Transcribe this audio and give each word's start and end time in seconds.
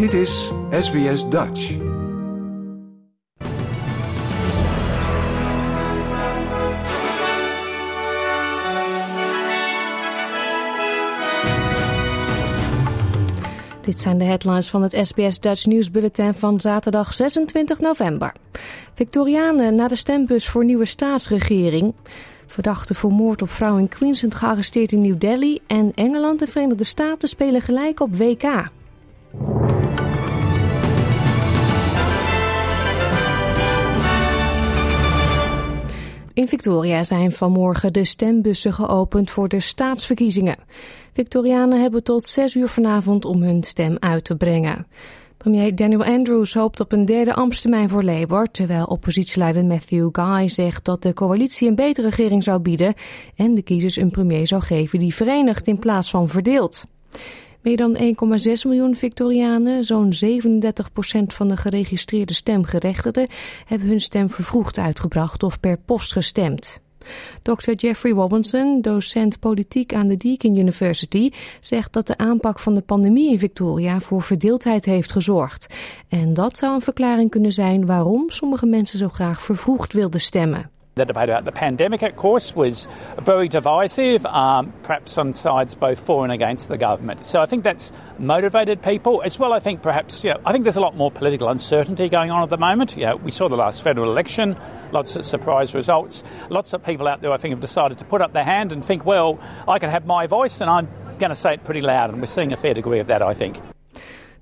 Dit 0.00 0.12
is 0.12 0.50
SBS 0.70 1.28
Dutch. 1.28 1.76
Dit 13.80 14.00
zijn 14.00 14.18
de 14.18 14.24
headlines 14.24 14.70
van 14.70 14.82
het 14.82 14.98
SBS 15.02 15.40
Dutch 15.40 15.66
Nieuwsbulletin 15.66 16.34
van 16.34 16.60
zaterdag 16.60 17.14
26 17.14 17.78
november. 17.78 18.34
Victorianen 18.94 19.74
na 19.74 19.88
de 19.88 19.96
stembus 19.96 20.48
voor 20.48 20.64
nieuwe 20.64 20.86
staatsregering. 20.86 21.94
Verdachte 22.46 22.94
voor 22.94 23.12
moord 23.12 23.42
op 23.42 23.50
vrouw 23.50 23.78
in 23.78 23.88
Queensland 23.88 24.34
gearresteerd 24.34 24.92
in 24.92 25.00
New 25.00 25.18
Delhi. 25.18 25.58
En 25.66 25.92
Engeland 25.94 26.42
en 26.42 26.48
Verenigde 26.48 26.84
Staten 26.84 27.28
spelen 27.28 27.60
gelijk 27.60 28.00
op 28.00 28.16
WK. 28.16 28.68
In 36.40 36.48
Victoria 36.48 37.04
zijn 37.04 37.32
vanmorgen 37.32 37.92
de 37.92 38.04
stembussen 38.04 38.72
geopend 38.72 39.30
voor 39.30 39.48
de 39.48 39.60
staatsverkiezingen. 39.60 40.56
Victorianen 41.12 41.80
hebben 41.80 42.04
tot 42.04 42.24
6 42.24 42.54
uur 42.54 42.68
vanavond 42.68 43.24
om 43.24 43.42
hun 43.42 43.62
stem 43.62 43.96
uit 43.98 44.24
te 44.24 44.36
brengen. 44.36 44.86
Premier 45.36 45.74
Daniel 45.74 46.04
Andrews 46.04 46.54
hoopt 46.54 46.80
op 46.80 46.92
een 46.92 47.04
derde 47.04 47.34
ambtstermijn 47.34 47.88
voor 47.88 48.02
Labour, 48.02 48.50
terwijl 48.50 48.84
oppositieleider 48.84 49.64
Matthew 49.64 50.08
Guy 50.12 50.48
zegt 50.48 50.84
dat 50.84 51.02
de 51.02 51.12
coalitie 51.12 51.68
een 51.68 51.74
betere 51.74 52.08
regering 52.08 52.42
zou 52.42 52.58
bieden 52.58 52.94
en 53.36 53.54
de 53.54 53.62
kiezers 53.62 53.96
een 53.96 54.10
premier 54.10 54.46
zou 54.46 54.62
geven 54.62 54.98
die 54.98 55.14
verenigt 55.14 55.66
in 55.66 55.78
plaats 55.78 56.10
van 56.10 56.28
verdeelt. 56.28 56.84
Meer 57.62 57.76
dan 57.76 57.96
1,6 57.96 58.02
miljoen 58.64 58.94
Victorianen, 58.94 59.84
zo'n 59.84 60.12
37% 60.24 61.26
van 61.26 61.48
de 61.48 61.56
geregistreerde 61.56 62.34
stemgerechtigden, 62.34 63.28
hebben 63.64 63.88
hun 63.88 64.00
stem 64.00 64.30
vervroegd 64.30 64.78
uitgebracht 64.78 65.42
of 65.42 65.60
per 65.60 65.78
post 65.78 66.12
gestemd. 66.12 66.80
Dr. 67.42 67.72
Jeffrey 67.72 68.12
Robinson, 68.12 68.80
docent 68.80 69.38
politiek 69.38 69.94
aan 69.94 70.06
de 70.06 70.16
Deakin 70.16 70.56
University, 70.56 71.30
zegt 71.60 71.92
dat 71.92 72.06
de 72.06 72.16
aanpak 72.16 72.58
van 72.58 72.74
de 72.74 72.80
pandemie 72.82 73.30
in 73.30 73.38
Victoria 73.38 74.00
voor 74.00 74.22
verdeeldheid 74.22 74.84
heeft 74.84 75.12
gezorgd. 75.12 75.74
En 76.08 76.34
dat 76.34 76.58
zou 76.58 76.74
een 76.74 76.80
verklaring 76.80 77.30
kunnen 77.30 77.52
zijn 77.52 77.86
waarom 77.86 78.30
sommige 78.30 78.66
mensen 78.66 78.98
zo 78.98 79.08
graag 79.08 79.42
vervroegd 79.42 79.92
wilden 79.92 80.20
stemmen. 80.20 80.70
The 81.00 81.06
debate 81.06 81.30
about 81.30 81.46
the 81.46 81.52
pandemic, 81.52 82.02
of 82.02 82.14
course, 82.14 82.54
was 82.54 82.86
very 83.22 83.48
divisive, 83.48 84.26
um, 84.26 84.70
perhaps 84.82 85.16
on 85.16 85.32
sides 85.32 85.74
both 85.74 85.98
for 85.98 86.24
and 86.24 86.30
against 86.30 86.68
the 86.68 86.76
government. 86.76 87.24
So 87.24 87.40
I 87.40 87.46
think 87.46 87.64
that's 87.64 87.90
motivated 88.18 88.82
people 88.82 89.22
as 89.22 89.38
well. 89.38 89.54
I 89.54 89.60
think 89.60 89.80
perhaps, 89.80 90.22
you 90.22 90.34
know, 90.34 90.40
I 90.44 90.52
think 90.52 90.64
there's 90.64 90.76
a 90.76 90.82
lot 90.82 90.96
more 90.96 91.10
political 91.10 91.48
uncertainty 91.48 92.10
going 92.10 92.30
on 92.30 92.42
at 92.42 92.50
the 92.50 92.58
moment. 92.58 92.98
You 92.98 93.06
know, 93.06 93.16
we 93.16 93.30
saw 93.30 93.48
the 93.48 93.56
last 93.56 93.82
federal 93.82 94.10
election, 94.10 94.58
lots 94.92 95.16
of 95.16 95.24
surprise 95.24 95.74
results. 95.74 96.22
Lots 96.50 96.74
of 96.74 96.84
people 96.84 97.08
out 97.08 97.22
there, 97.22 97.32
I 97.32 97.38
think, 97.38 97.52
have 97.52 97.62
decided 97.62 97.96
to 98.00 98.04
put 98.04 98.20
up 98.20 98.34
their 98.34 98.44
hand 98.44 98.70
and 98.70 98.84
think, 98.84 99.06
well, 99.06 99.40
I 99.66 99.78
can 99.78 99.88
have 99.88 100.04
my 100.04 100.26
voice 100.26 100.60
and 100.60 100.68
I'm 100.68 100.86
going 101.18 101.30
to 101.30 101.34
say 101.34 101.54
it 101.54 101.64
pretty 101.64 101.80
loud. 101.80 102.10
And 102.10 102.20
we're 102.20 102.26
seeing 102.26 102.52
a 102.52 102.58
fair 102.58 102.74
degree 102.74 102.98
of 102.98 103.06
that, 103.06 103.22
I 103.22 103.32
think. 103.32 103.58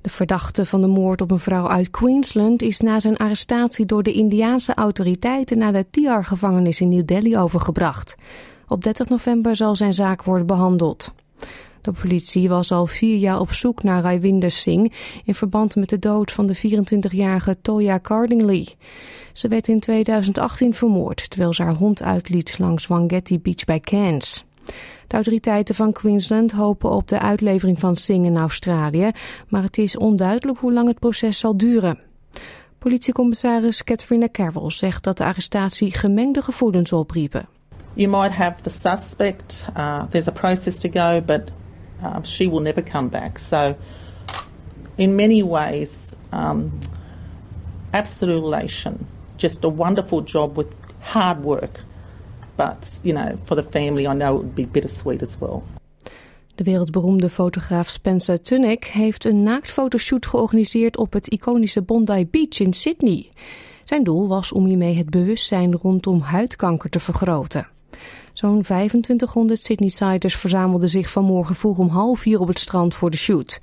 De 0.01 0.11
verdachte 0.11 0.65
van 0.65 0.81
de 0.81 0.87
moord 0.87 1.21
op 1.21 1.31
een 1.31 1.39
vrouw 1.39 1.69
uit 1.69 1.91
Queensland 1.91 2.63
is 2.63 2.81
na 2.81 3.01
zijn 3.01 3.17
arrestatie 3.17 3.87
door 3.87 4.03
de 4.03 4.13
Indiaanse 4.13 4.75
autoriteiten 4.75 5.59
naar 5.59 5.73
de 5.73 5.87
Tiar-gevangenis 5.91 6.81
in 6.81 6.89
New 6.89 7.07
Delhi 7.07 7.39
overgebracht. 7.39 8.17
Op 8.69 8.83
30 8.83 9.09
november 9.09 9.57
zal 9.57 9.77
zijn 9.77 9.93
zaak 9.93 10.23
worden 10.23 10.47
behandeld. 10.47 11.13
De 11.81 11.93
politie 11.93 12.49
was 12.49 12.73
al 12.73 12.87
vier 12.87 13.17
jaar 13.17 13.41
op 13.41 13.53
zoek 13.53 13.83
naar 13.83 14.03
Raiwinder 14.03 14.51
Singh 14.51 14.95
in 15.25 15.35
verband 15.35 15.77
met 15.77 15.89
de 15.89 15.99
dood 15.99 16.33
van 16.33 16.47
de 16.47 16.57
24-jarige 16.57 17.57
Toya 17.63 18.01
Cardingley. 18.01 18.69
Ze 19.33 19.49
werd 19.49 19.69
in 19.69 19.81
2018 19.81 20.75
vermoord 20.75 21.31
terwijl 21.31 21.53
ze 21.53 21.63
haar 21.63 21.77
hond 21.77 22.03
uitliet 22.03 22.59
langs 22.59 22.87
Wangetti 22.87 23.41
Beach 23.41 23.65
bij 23.65 23.81
Cairns. 23.81 24.48
De 25.07 25.15
autoriteiten 25.15 25.75
van 25.75 25.93
Queensland 25.93 26.53
hopen 26.53 26.91
op 26.91 27.09
de 27.09 27.19
uitlevering 27.19 27.81
van 27.81 27.97
Singh 27.97 28.27
in 28.27 28.37
Australië, 28.37 29.11
maar 29.49 29.63
het 29.63 29.79
is 29.79 29.97
onduidelijk 29.97 30.59
hoe 30.59 30.73
lang 30.73 30.89
het 30.89 30.99
proces 30.99 31.39
zal 31.39 31.57
duren. 31.57 31.99
Politiecommissaris 32.79 33.85
Catherine 33.85 34.31
Carroll 34.31 34.71
zegt 34.71 35.05
dat 35.05 35.17
de 35.17 35.25
arrestatie 35.25 35.95
gemengde 35.95 36.43
gevoelens 36.43 36.93
opriepen. 36.93 37.49
You 37.95 38.09
might 38.09 38.37
have 38.37 38.63
the 38.63 38.71
suspect, 38.71 39.65
uh, 39.77 40.03
there's 40.11 40.29
a 40.29 40.33
process 40.33 40.79
to 40.79 40.89
go, 40.93 41.21
but 41.21 41.41
uh, 42.03 42.17
she 42.23 42.49
will 42.51 42.63
never 42.63 42.83
come 42.83 43.09
back. 43.09 43.39
So, 43.39 43.75
in 44.95 45.15
many 45.15 45.45
ways, 45.45 46.15
um, 46.33 46.79
absolute 47.91 48.43
elation. 48.43 49.07
Just 49.37 49.65
a 49.65 49.69
wonderful 49.69 50.23
job 50.25 50.57
with 50.57 50.67
hard 51.01 51.43
work. 51.43 51.81
But, 52.59 53.01
you 53.03 53.15
know, 53.15 53.37
for 53.45 53.57
the 53.57 53.63
family, 53.71 54.03
I 54.03 54.15
know 54.15 54.33
would 54.33 54.55
be 54.55 54.67
bittersweet 54.67 55.23
as 55.23 55.39
well. 55.39 55.63
De 56.55 56.65
wereldberoemde 56.65 57.29
fotograaf 57.29 57.89
Spencer 57.89 58.43
Tunick 58.43 58.85
heeft 58.85 59.25
een 59.25 59.43
naaktfotoshoot 59.43 60.27
georganiseerd 60.27 60.97
op 60.97 61.13
het 61.13 61.29
iconische 61.29 61.83
Bondi 61.83 62.27
Beach 62.27 62.61
in 62.61 62.73
Sydney. 62.73 63.29
Zijn 63.85 64.05
doel 64.05 64.29
was 64.29 64.53
om 64.53 64.65
hiermee 64.65 64.97
het 64.97 65.11
bewustzijn 65.11 65.75
rondom 65.75 66.21
huidkanker 66.21 66.91
te 66.91 67.01
vergroten. 67.01 67.69
Zo'n 68.33 68.63
2500 68.63 69.63
Sydney-siders 69.63 70.37
verzamelden 70.37 70.91
zich 70.91 71.11
vanmorgen 71.11 71.55
vroeg 71.55 71.79
om 71.79 71.89
half 71.89 72.21
vier 72.21 72.41
op 72.41 72.49
het 72.49 72.59
strand 72.59 72.95
voor 72.95 73.11
de 73.11 73.17
shoot. 73.17 73.61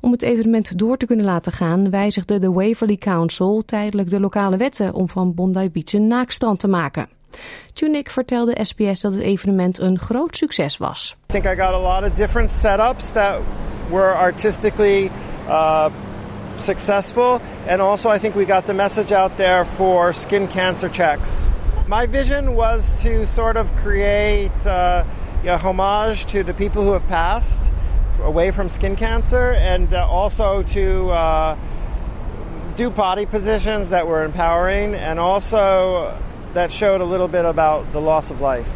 Om 0.00 0.12
het 0.12 0.22
evenement 0.22 0.78
door 0.78 0.96
te 0.96 1.06
kunnen 1.06 1.24
laten 1.24 1.52
gaan 1.52 1.90
wijzigde 1.90 2.38
de 2.38 2.52
Waverley 2.52 2.96
Council 2.96 3.62
tijdelijk 3.64 4.10
de 4.10 4.20
lokale 4.20 4.56
wetten 4.56 4.94
om 4.94 5.08
van 5.08 5.34
Bondi 5.34 5.70
Beach 5.70 5.92
een 5.92 6.06
naakstrand 6.06 6.60
te 6.60 6.68
maken. 6.68 7.08
Tunick 7.72 8.10
vertelde 8.10 8.58
SBS 8.62 9.00
dat 9.00 9.12
het 9.12 9.22
evenement 9.22 9.78
een 9.78 9.98
groot 9.98 10.36
succes 10.36 10.76
was. 10.76 11.16
I 11.30 11.32
think 11.32 11.44
I 11.44 11.62
got 11.62 11.72
a 11.72 11.80
lot 11.80 12.10
of 12.10 12.16
different 12.16 12.50
setups 12.50 13.12
that 13.12 13.40
were 13.90 14.14
artistically 14.14 15.10
uh, 15.48 15.90
successful, 16.56 17.40
and 17.68 17.80
also 17.80 18.14
I 18.14 18.18
think 18.18 18.34
we 18.34 18.44
got 18.44 18.66
the 18.66 18.74
message 18.74 19.14
out 19.14 19.36
there 19.36 19.64
for 19.64 20.12
skin 20.12 20.48
cancer 20.48 20.90
checks. 20.90 21.50
My 21.86 22.06
vision 22.06 22.54
was 22.54 22.94
to 23.02 23.26
sort 23.26 23.56
of 23.56 23.74
create 23.76 24.66
uh, 24.66 25.04
a 25.44 25.58
homage 25.58 26.24
to 26.26 26.44
the 26.44 26.54
people 26.54 26.82
who 26.82 26.92
have 26.92 27.06
passed 27.08 27.72
away 28.22 28.52
from 28.52 28.68
skin 28.68 28.96
cancer, 28.96 29.52
and 29.52 29.92
uh, 29.92 30.06
also 30.06 30.62
to 30.62 31.10
uh, 31.10 31.56
do 32.76 32.90
body 32.90 33.26
positions 33.26 33.90
that 33.90 34.06
were 34.06 34.24
empowering, 34.24 34.94
and 34.94 35.18
also 35.18 36.16
that 36.52 36.72
showed 36.72 37.00
a 37.00 37.10
little 37.10 37.28
bit 37.28 37.44
about 37.44 37.84
the 37.92 38.00
loss 38.00 38.30
of 38.30 38.40
life. 38.40 38.68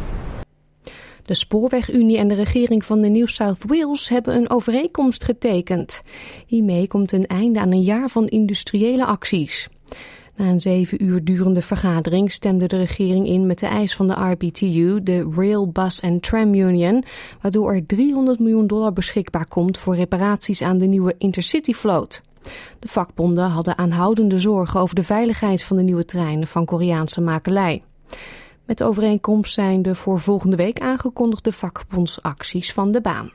De 1.25 1.33
Spoorwegunie 1.33 2.17
en 2.17 2.27
de 2.27 2.35
regering 2.35 2.85
van 2.85 3.01
de 3.01 3.09
New 3.09 3.27
South 3.27 3.63
Wales 3.65 4.09
hebben 4.09 4.35
een 4.35 4.49
overeenkomst 4.49 5.23
getekend. 5.23 6.01
Hiermee 6.45 6.87
komt 6.87 7.11
een 7.11 7.25
einde 7.25 7.59
aan 7.59 7.71
een 7.71 7.81
jaar 7.81 8.09
van 8.09 8.27
industriële 8.27 9.05
acties. 9.05 9.69
Na 10.35 10.45
een 10.45 10.61
zeven 10.61 11.03
uur 11.03 11.23
durende 11.23 11.61
vergadering 11.61 12.31
stemde 12.31 12.67
de 12.67 12.77
regering 12.77 13.27
in 13.27 13.45
met 13.45 13.59
de 13.59 13.65
eis 13.65 13.95
van 13.95 14.07
de 14.07 14.13
RBTU, 14.13 15.03
de 15.03 15.33
Rail, 15.35 15.67
Bus 15.67 16.01
and 16.01 16.23
Tram 16.23 16.53
Union, 16.53 17.03
waardoor 17.41 17.73
er 17.73 17.85
300 17.85 18.39
miljoen 18.39 18.67
dollar 18.67 18.93
beschikbaar 18.93 19.47
komt 19.47 19.77
voor 19.77 19.95
reparaties 19.95 20.61
aan 20.61 20.77
de 20.77 20.85
nieuwe 20.85 21.15
Intercity 21.17 21.73
Float. 21.73 22.21
De 22.79 22.87
vakbonden 22.87 23.49
hadden 23.49 23.77
aanhoudende 23.77 24.39
zorgen 24.39 24.79
over 24.79 24.95
de 24.95 25.03
veiligheid 25.03 25.63
van 25.63 25.77
de 25.77 25.83
nieuwe 25.83 26.05
treinen 26.05 26.47
van 26.47 26.65
Koreaanse 26.65 27.21
makelij. 27.21 27.83
Met 28.65 28.83
overeenkomst 28.83 29.53
zijn 29.53 29.81
de 29.81 29.95
voor 29.95 30.19
volgende 30.19 30.55
week 30.55 30.79
aangekondigde 30.79 31.51
vakbondsacties 31.51 32.73
van 32.73 32.91
de 32.91 33.01
baan. 33.01 33.31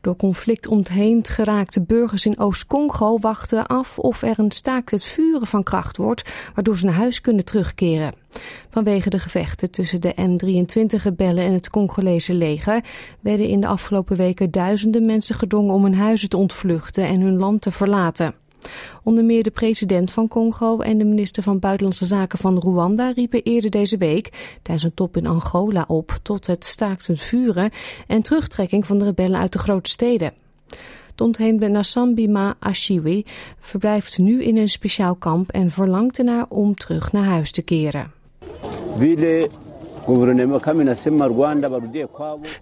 Door 0.00 0.16
conflict 0.16 0.66
ontheemd 0.66 1.28
geraakte 1.28 1.80
burgers 1.80 2.26
in 2.26 2.38
Oost-Congo 2.38 3.18
wachten 3.18 3.66
af 3.66 3.98
of 3.98 4.22
er 4.22 4.38
een 4.38 4.50
staakt 4.50 4.90
het 4.90 5.04
vuren 5.04 5.46
van 5.46 5.62
kracht 5.62 5.96
wordt, 5.96 6.32
waardoor 6.54 6.78
ze 6.78 6.84
naar 6.84 6.94
huis 6.94 7.20
kunnen 7.20 7.44
terugkeren. 7.44 8.12
Vanwege 8.70 9.10
de 9.10 9.18
gevechten 9.18 9.70
tussen 9.70 10.00
de 10.00 10.14
M23-rebellen 10.14 11.44
en 11.44 11.52
het 11.52 11.70
Congolese 11.70 12.34
leger 12.34 12.84
werden 13.20 13.46
in 13.46 13.60
de 13.60 13.66
afgelopen 13.66 14.16
weken 14.16 14.50
duizenden 14.50 15.06
mensen 15.06 15.34
gedwongen 15.34 15.74
om 15.74 15.84
hun 15.84 15.94
huizen 15.94 16.28
te 16.28 16.36
ontvluchten 16.36 17.04
en 17.04 17.20
hun 17.20 17.36
land 17.36 17.60
te 17.60 17.70
verlaten. 17.70 18.34
Onder 19.02 19.24
meer 19.24 19.42
de 19.42 19.50
president 19.50 20.12
van 20.12 20.28
Congo 20.28 20.78
en 20.78 20.98
de 20.98 21.04
minister 21.04 21.42
van 21.42 21.58
Buitenlandse 21.58 22.04
Zaken 22.04 22.38
van 22.38 22.58
Rwanda 22.58 23.10
riepen 23.10 23.42
eerder 23.42 23.70
deze 23.70 23.96
week 23.96 24.58
tijdens 24.62 24.86
een 24.86 24.94
top 24.94 25.16
in 25.16 25.26
Angola 25.26 25.84
op 25.88 26.18
tot 26.22 26.46
het 26.46 26.64
staakt 26.64 27.06
het 27.06 27.20
vuren 27.20 27.70
en 28.06 28.22
terugtrekking 28.22 28.86
van 28.86 28.98
de 28.98 29.04
rebellen 29.04 29.40
uit 29.40 29.52
de 29.52 29.58
grote 29.58 29.90
steden. 29.90 30.32
De 31.14 31.24
ontheemde 31.24 31.68
Nasambima 31.68 32.54
Ashiwi 32.58 33.24
verblijft 33.58 34.18
nu 34.18 34.42
in 34.42 34.56
een 34.56 34.68
speciaal 34.68 35.14
kamp 35.14 35.50
en 35.50 35.70
verlangt 35.70 36.18
ernaar 36.18 36.44
om 36.48 36.74
terug 36.74 37.12
naar 37.12 37.24
huis 37.24 37.52
te 37.52 37.62
keren. 37.62 38.12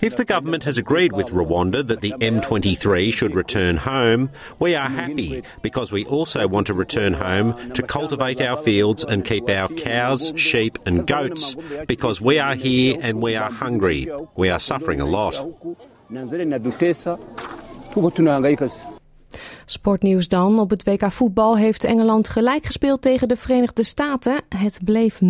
If 0.00 0.16
the 0.16 0.24
government 0.24 0.64
has 0.64 0.78
agreed 0.78 1.12
with 1.12 1.28
Rwanda 1.28 1.86
that 1.86 2.00
the 2.00 2.12
M23 2.20 3.12
should 3.12 3.34
return 3.34 3.76
home, 3.76 4.30
we 4.58 4.74
are 4.74 4.88
happy 4.88 5.42
because 5.62 5.92
we 5.92 6.04
also 6.06 6.46
want 6.48 6.66
to 6.68 6.74
return 6.74 7.14
home 7.14 7.54
to 7.72 7.82
cultivate 7.82 8.40
our 8.40 8.56
fields 8.56 9.04
and 9.04 9.24
keep 9.24 9.48
our 9.48 9.68
cows, 9.68 10.32
sheep, 10.36 10.78
and 10.86 11.06
goats 11.06 11.56
because 11.86 12.20
we 12.20 12.38
are 12.38 12.54
here 12.54 12.98
and 13.00 13.22
we 13.22 13.36
are 13.36 13.50
hungry. 13.50 14.08
We 14.36 14.50
are 14.50 14.60
suffering 14.60 15.00
a 15.00 15.06
lot. 15.06 15.34
Sportnieuws 19.70 20.29
dan. 20.29 20.59
Op 20.59 20.70
het 20.70 20.85
WK 20.85 21.12
voetbal 21.12 21.56
heeft 21.56 21.85
Engeland 21.85 22.29
gelijk 22.29 22.65
gespeeld 22.65 23.03
tegen 23.03 23.29
de 23.29 23.37
Verenigde 23.37 23.82
Staten. 23.82 24.41
Het 24.49 24.79
bleef 24.85 25.20
0-0. 25.20 25.25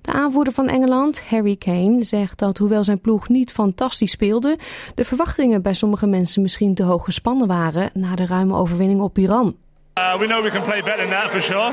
De 0.00 0.12
aanvoerder 0.12 0.52
van 0.52 0.68
Engeland, 0.68 1.22
Harry 1.28 1.56
Kane, 1.56 2.04
zegt 2.04 2.38
dat 2.38 2.58
hoewel 2.58 2.84
zijn 2.84 3.00
ploeg 3.00 3.28
niet 3.28 3.52
fantastisch 3.52 4.10
speelde, 4.10 4.58
de 4.94 5.04
verwachtingen 5.04 5.62
bij 5.62 5.74
sommige 5.74 6.06
mensen 6.06 6.42
misschien 6.42 6.74
te 6.74 6.82
hoog 6.82 7.04
gespannen 7.04 7.46
waren 7.46 7.90
na 7.94 8.14
de 8.14 8.26
ruime 8.26 8.54
overwinning 8.54 9.00
op 9.00 9.18
Iran. 9.18 9.56
Uh, 9.98 10.18
we 10.18 10.26
know 10.26 10.42
we 10.42 10.50
can 10.50 10.62
play 10.62 10.82
better 10.82 11.06
than 11.06 11.10
that 11.10 11.30
for 11.30 11.42
sure. 11.42 11.72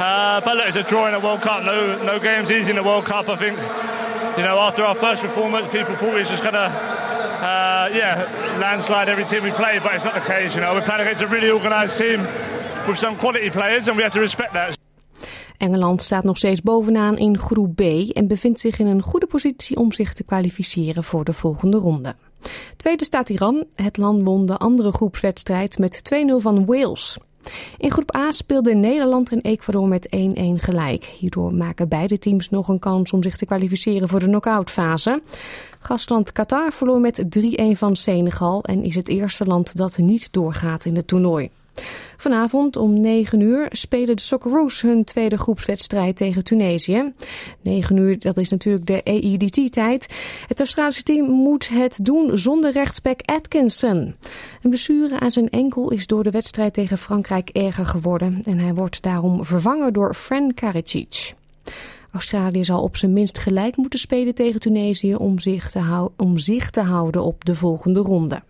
Uh, 0.00 0.44
but 0.44 0.54
look, 0.54 0.66
it's 0.66 0.76
a 0.76 0.82
draw 0.82 1.06
in 1.08 1.14
a 1.14 1.20
World 1.20 1.40
Cup. 1.40 1.62
No, 1.64 2.02
no 2.04 2.18
games 2.18 2.50
easy 2.50 2.70
in 2.70 2.76
the 2.76 2.82
World 2.82 3.04
Cup. 3.04 3.28
I 3.28 3.36
think, 3.36 3.56
you 4.36 4.42
know, 4.42 4.58
after 4.58 4.84
our 4.84 4.96
first 4.96 5.22
performance, 5.22 5.68
people 5.68 5.94
thought 5.94 6.12
we 6.12 6.20
was 6.20 6.28
just 6.28 6.42
gonna, 6.42 6.68
uh, 7.88 7.94
yeah, 7.94 8.58
landslide 8.58 9.10
every 9.10 9.24
team 9.24 9.42
we 9.42 9.50
play. 9.50 9.80
But 9.82 9.92
it's 9.92 10.04
not 10.04 10.14
the 10.14 10.32
case. 10.32 10.54
You 10.54 10.60
know, 10.60 10.74
we're 10.74 10.84
playing 10.84 11.02
against 11.02 11.22
a 11.22 11.26
really 11.26 11.50
organised 11.50 11.96
team 11.98 12.20
with 12.86 12.98
some 12.98 13.16
quality 13.16 13.50
players, 13.50 13.88
and 13.88 13.96
we 13.96 14.02
have 14.02 14.14
to 14.14 14.20
respect 14.20 14.52
that. 14.52 14.78
Engeland 15.56 16.02
staat 16.02 16.24
nog 16.24 16.36
steeds 16.36 16.62
bovenaan 16.62 17.18
in 17.18 17.38
groep 17.38 17.76
B 17.76 17.80
en 18.12 18.26
bevindt 18.26 18.60
zich 18.60 18.78
in 18.78 18.86
een 18.86 19.02
goede 19.02 19.26
positie 19.26 19.76
om 19.76 19.92
zich 19.92 20.14
te 20.14 20.24
kwalificeren 20.24 21.04
voor 21.04 21.24
de 21.24 21.32
volgende 21.32 21.76
ronde. 21.76 22.14
Tweede 22.76 23.04
staat 23.04 23.28
Iran. 23.28 23.64
Het 23.74 23.96
land 23.96 24.22
won 24.22 24.46
de 24.46 24.56
andere 24.56 24.92
groepswedstrijd 24.92 25.78
met 25.78 26.02
2-0 26.14 26.16
van 26.36 26.64
Wales. 26.64 27.18
In 27.78 27.90
groep 27.90 28.16
A 28.16 28.30
speelden 28.30 28.80
Nederland 28.80 29.30
en 29.30 29.40
Ecuador 29.40 29.88
met 29.88 30.08
1-1 30.08 30.10
gelijk. 30.56 31.04
Hierdoor 31.04 31.54
maken 31.54 31.88
beide 31.88 32.18
teams 32.18 32.50
nog 32.50 32.68
een 32.68 32.78
kans 32.78 33.12
om 33.12 33.22
zich 33.22 33.36
te 33.36 33.44
kwalificeren 33.44 34.08
voor 34.08 34.18
de 34.18 34.26
knock-outfase. 34.26 35.22
Gastland 35.78 36.32
Qatar 36.32 36.72
verloor 36.72 37.00
met 37.00 37.24
3-1 37.38 37.42
van 37.72 37.96
Senegal 37.96 38.64
en 38.64 38.84
is 38.84 38.94
het 38.94 39.08
eerste 39.08 39.44
land 39.44 39.76
dat 39.76 39.98
niet 39.98 40.32
doorgaat 40.32 40.84
in 40.84 40.96
het 40.96 41.06
toernooi. 41.06 41.50
Vanavond 42.16 42.76
om 42.76 43.00
9 43.00 43.40
uur 43.40 43.66
spelen 43.70 44.16
de 44.16 44.22
Socceroos 44.22 44.80
hun 44.80 45.04
tweede 45.04 45.38
groepswedstrijd 45.38 46.16
tegen 46.16 46.44
Tunesië. 46.44 47.12
9 47.62 47.96
uur, 47.96 48.18
dat 48.18 48.36
is 48.36 48.48
natuurlijk 48.48 48.86
de 48.86 49.02
EIDT-tijd. 49.02 50.14
Het 50.48 50.58
Australische 50.58 51.02
team 51.02 51.26
moet 51.26 51.68
het 51.68 51.98
doen 52.02 52.38
zonder 52.38 52.72
rechtsback 52.72 53.20
Atkinson. 53.24 54.14
Een 54.62 54.70
blessure 54.70 55.20
aan 55.20 55.30
zijn 55.30 55.50
enkel 55.50 55.90
is 55.90 56.06
door 56.06 56.22
de 56.22 56.30
wedstrijd 56.30 56.74
tegen 56.74 56.98
Frankrijk 56.98 57.48
erger 57.48 57.86
geworden. 57.86 58.40
En 58.44 58.58
hij 58.58 58.74
wordt 58.74 59.02
daarom 59.02 59.44
vervangen 59.44 59.92
door 59.92 60.14
Fran 60.14 60.54
Karicic. 60.54 61.34
Australië 62.12 62.64
zal 62.64 62.82
op 62.82 62.96
zijn 62.96 63.12
minst 63.12 63.38
gelijk 63.38 63.76
moeten 63.76 63.98
spelen 63.98 64.34
tegen 64.34 64.60
Tunesië 64.60 65.14
om 65.14 65.38
zich 65.38 65.70
te, 65.70 66.10
om 66.16 66.38
zich 66.38 66.70
te 66.70 66.80
houden 66.80 67.22
op 67.22 67.44
de 67.44 67.54
volgende 67.54 68.00
ronde. 68.00 68.42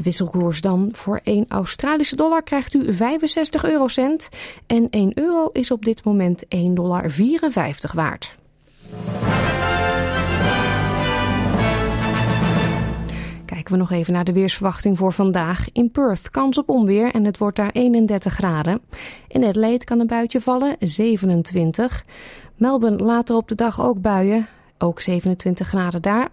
De 0.00 0.06
wisselkoers 0.06 0.60
dan 0.60 0.88
voor 0.92 1.20
1 1.24 1.44
Australische 1.48 2.16
dollar 2.16 2.42
krijgt 2.42 2.74
u 2.74 2.92
65 2.92 3.64
eurocent 3.64 4.28
en 4.66 4.90
1 4.90 5.12
euro 5.14 5.48
is 5.52 5.70
op 5.70 5.84
dit 5.84 6.04
moment 6.04 6.44
1,54 6.44 6.48
dollar 6.72 7.10
waard. 7.94 8.36
Kijken 13.44 13.72
we 13.72 13.76
nog 13.76 13.90
even 13.90 14.12
naar 14.12 14.24
de 14.24 14.32
weersverwachting 14.32 14.98
voor 14.98 15.12
vandaag. 15.12 15.66
In 15.72 15.90
Perth 15.90 16.30
kans 16.30 16.58
op 16.58 16.68
onweer 16.68 17.14
en 17.14 17.24
het 17.24 17.38
wordt 17.38 17.56
daar 17.56 17.70
31 17.72 18.32
graden. 18.32 18.80
In 19.28 19.44
Adelaide 19.44 19.84
kan 19.84 20.00
een 20.00 20.06
buitje 20.06 20.40
vallen, 20.40 20.76
27. 20.78 22.04
Melbourne 22.56 23.04
later 23.04 23.36
op 23.36 23.48
de 23.48 23.54
dag 23.54 23.80
ook 23.80 24.00
buien, 24.00 24.46
ook 24.82 25.00
27 25.00 25.68
graden 25.68 26.02
daar. 26.02 26.28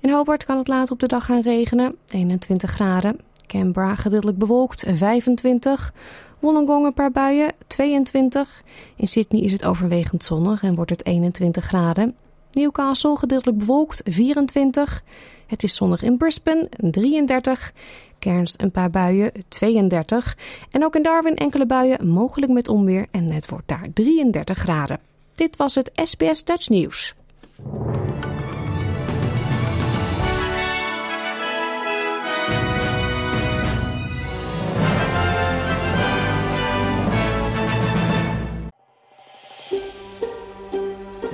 In 0.00 0.10
Hobart 0.10 0.44
kan 0.44 0.58
het 0.58 0.68
later 0.68 0.92
op 0.92 1.00
de 1.00 1.06
dag 1.06 1.24
gaan 1.24 1.40
regenen, 1.40 1.96
21 2.08 2.70
graden. 2.70 3.18
Canberra 3.46 3.94
gedeeltelijk 3.94 4.38
bewolkt, 4.38 4.84
25. 4.86 5.92
Wollongong 6.38 6.86
een 6.86 6.94
paar 6.94 7.10
buien, 7.10 7.52
22. 7.66 8.62
In 8.96 9.08
Sydney 9.08 9.42
is 9.42 9.52
het 9.52 9.64
overwegend 9.64 10.24
zonnig 10.24 10.62
en 10.62 10.74
wordt 10.74 10.90
het 10.90 11.06
21 11.06 11.64
graden. 11.64 12.16
Newcastle 12.52 13.16
gedeeltelijk 13.16 13.58
bewolkt, 13.58 14.00
24. 14.04 15.02
Het 15.46 15.62
is 15.62 15.74
zonnig 15.74 16.02
in 16.02 16.16
Brisbane, 16.16 16.68
33. 16.90 17.72
Cairns 18.18 18.54
een 18.56 18.70
paar 18.70 18.90
buien, 18.90 19.32
32. 19.48 20.36
En 20.70 20.84
ook 20.84 20.96
in 20.96 21.02
Darwin 21.02 21.36
enkele 21.36 21.66
buien, 21.66 22.08
mogelijk 22.08 22.52
met 22.52 22.68
onweer 22.68 23.06
en 23.10 23.30
het 23.30 23.48
wordt 23.48 23.68
daar 23.68 23.86
33 23.94 24.58
graden. 24.58 25.00
Dit 25.34 25.56
was 25.56 25.74
het 25.74 25.90
SBS 25.94 26.44
Dutch 26.44 26.68
Nieuws. 26.68 27.14